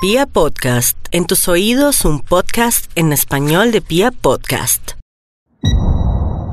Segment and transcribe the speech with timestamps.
[0.00, 4.92] Pia Podcast, en tus oídos un podcast en español de Pia Podcast.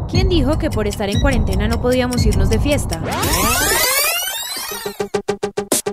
[0.10, 3.00] ¿Quién dijo que por estar en cuarentena no podíamos irnos de fiesta?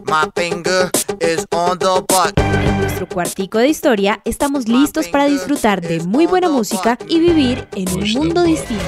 [0.06, 2.42] My finger is on the button.
[2.54, 7.68] En nuestro cuartico de historia estamos listos para disfrutar de muy buena música y vivir
[7.76, 8.82] en un mundo distinto.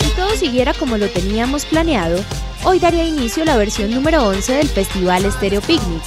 [0.00, 2.22] Si todo siguiera como lo teníamos planeado,
[2.64, 6.02] hoy daría inicio la versión número 11 del Festival Stereo Picnic.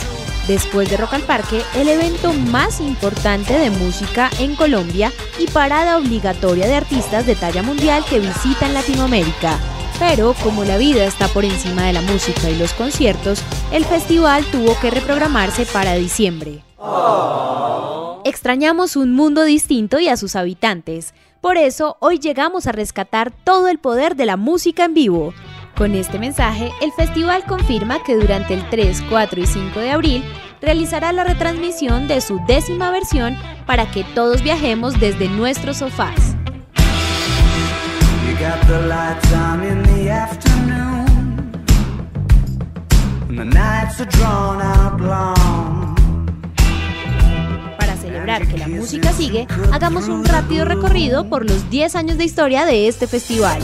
[0.48, 5.98] Después de Rock al Parque, el evento más importante de música en Colombia y parada
[5.98, 9.60] obligatoria de artistas de talla mundial que visitan Latinoamérica.
[10.00, 14.44] Pero como la vida está por encima de la música y los conciertos, el festival
[14.46, 16.64] tuvo que reprogramarse para diciembre.
[18.24, 21.14] Extrañamos un mundo distinto y a sus habitantes.
[21.40, 25.34] Por eso, hoy llegamos a rescatar todo el poder de la música en vivo.
[25.82, 30.24] Con este mensaje, el festival confirma que durante el 3, 4 y 5 de abril
[30.62, 36.36] realizará la retransmisión de su décima versión para que todos viajemos desde nuestros sofás.
[38.28, 41.52] You got the lights on in the afternoon.
[43.30, 45.96] And the nights are drawn out long.
[47.80, 52.26] Para celebrar que la música sigue, hagamos un rápido recorrido por los 10 años de
[52.26, 53.64] historia de este festival.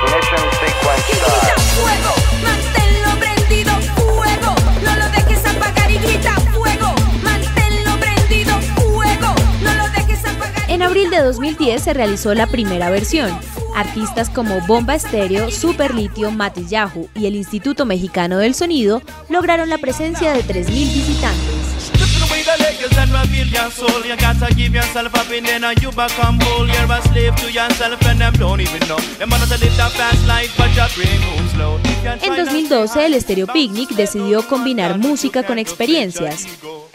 [0.00, 1.60] 11, 10, 9, ignition sequence start.
[1.74, 9.74] fuego, manténlo prendido, fuego, no lo dejes apagar y grita fuego, manténlo prendido, fuego, no
[9.74, 10.70] lo dejes apagar.
[10.70, 13.36] En abril de 2010 se realizó la primera versión.
[13.74, 16.32] Artistas como Bomba Estéreo, Super Litio,
[16.68, 22.07] Yahoo y el Instituto Mexicano del Sonido lograron la presencia de 3.000 visitantes.
[22.18, 24.04] Listen away the legs and reveal your soul.
[24.04, 26.66] You gotta give yourself up and then you become whole.
[26.66, 28.98] You're a slave to yourself and them don't even know.
[29.18, 31.78] Them wanna live that fast life, but your brain moves slow.
[31.78, 36.46] You can En try not to 2012, el Stereo Picnic decidió combinar música con experiencias.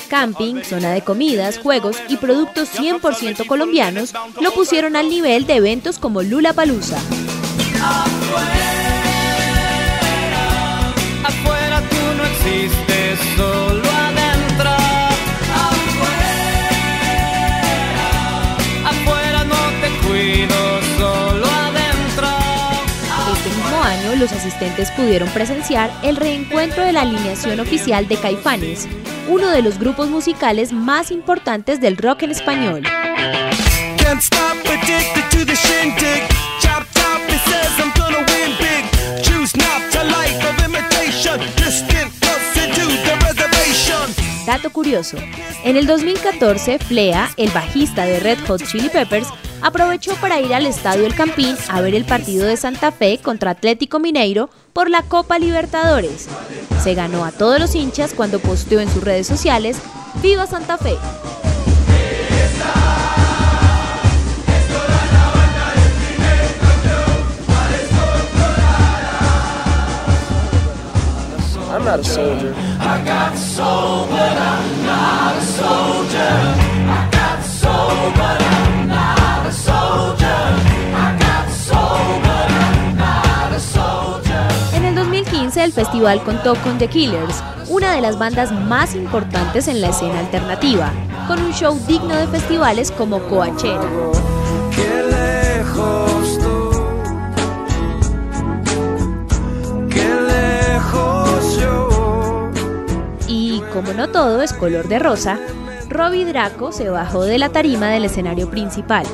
[0.09, 6.00] Camping, zona de comidas, juegos y productos 100% colombianos lo pusieron al nivel de eventos
[6.00, 7.00] como Lula Palusa.
[24.23, 28.88] Los asistentes pudieron presenciar el reencuentro de la alineación oficial de Caifanes,
[29.28, 32.83] uno de los grupos musicales más importantes del rock en español.
[44.45, 45.17] Dato curioso,
[45.66, 49.28] en el 2014, Flea, el bajista de Red Hot Chili Peppers,
[49.63, 53.51] aprovechó para ir al Estadio El Campín a ver el partido de Santa Fe contra
[53.51, 56.28] Atlético Mineiro por la Copa Libertadores.
[56.84, 59.78] Se ganó a todos los hinchas cuando posteó en sus redes sociales
[60.22, 60.97] ¡Viva Santa Fe!
[71.74, 72.53] I'm not a soldier.
[78.84, 78.92] En
[85.63, 90.19] el festival contó con The Killers, una de las bandas más importantes en la escena
[90.19, 90.91] alternativa,
[91.28, 93.79] con un show digno de festivales como Coachella.
[103.28, 105.40] Y como no todo es color de rosa,
[105.90, 109.06] Robbie Draco se bajó de la tarima del escenario principal.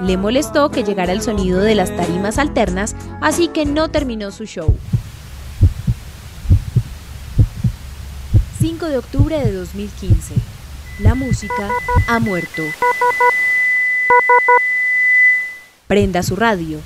[0.00, 4.46] Le molestó que llegara el sonido de las tarimas alternas, así que no terminó su
[4.46, 4.74] show.
[8.62, 10.34] 5 de octubre de 2015.
[11.00, 11.68] La música
[12.06, 12.62] ha muerto.
[15.88, 16.78] Prenda su radio.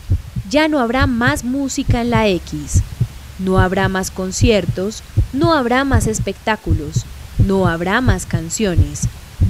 [0.48, 2.83] Ya no habrá más música en la X.
[3.39, 5.03] No habrá más conciertos,
[5.34, 7.04] no habrá más espectáculos,
[7.36, 9.03] no habrá más canciones,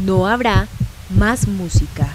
[0.04, 0.66] no habrá
[1.16, 2.08] más música.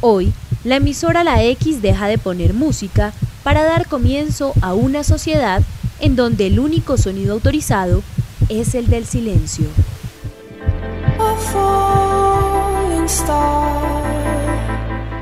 [0.00, 0.32] Hoy,
[0.64, 3.12] la emisora La X deja de poner música
[3.44, 5.62] para dar comienzo a una sociedad
[6.00, 8.02] en donde el único sonido autorizado
[8.48, 9.66] es el del silencio.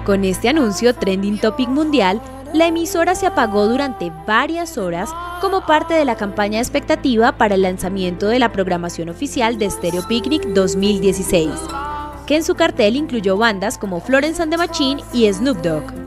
[0.04, 2.20] Con este anuncio trending topic mundial,
[2.52, 5.10] la emisora se apagó durante varias horas
[5.40, 9.70] como parte de la campaña de expectativa para el lanzamiento de la programación oficial de
[9.70, 11.50] Stereo Picnic 2016,
[12.26, 16.03] que en su cartel incluyó bandas como Florence and the Machine y Snoop Dogg.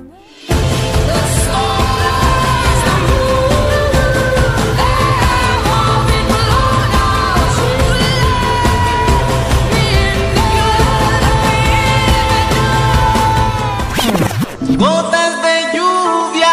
[14.78, 16.52] Gotas de lluvia,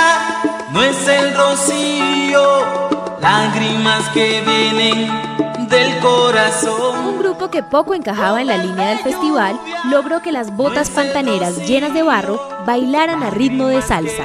[0.72, 2.88] no es el rocío,
[3.20, 7.06] lágrimas que vienen del corazón.
[7.06, 9.60] Un grupo que poco encajaba en la línea del festival
[9.90, 14.24] logró que las botas pantaneras llenas de barro bailaran a ritmo de salsa.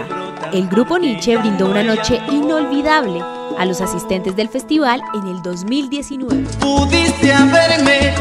[0.54, 3.22] El grupo Nietzsche brindó una noche inolvidable
[3.58, 6.46] a los asistentes del festival en el 2019.
[6.62, 8.14] Pudiste haberme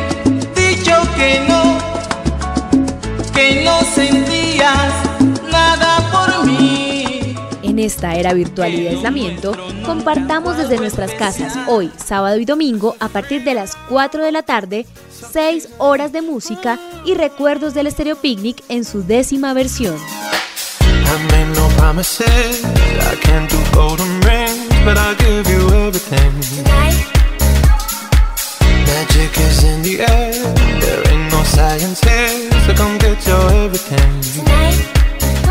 [0.57, 1.79] dicho que no,
[3.33, 5.08] que no sentías
[7.79, 12.97] en esta era virtual y de aislamiento, compartamos desde nuestras casas hoy, sábado y domingo,
[12.99, 14.85] a partir de las 4 de la tarde,
[15.31, 19.97] 6 horas de música y recuerdos del Stereo Picnic en su décima versión.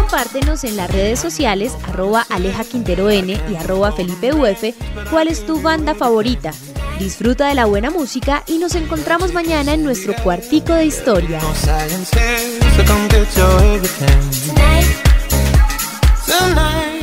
[0.09, 4.63] Compártenos en las redes sociales arroba Aleja Quintero N y arroba Felipe Uf
[5.11, 6.53] cuál es tu banda favorita.
[6.97, 11.41] Disfruta de la buena música y nos encontramos mañana en nuestro cuartico de historia.
[16.25, 16.96] Tonight.